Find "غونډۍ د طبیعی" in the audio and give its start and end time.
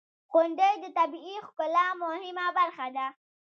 0.31-1.35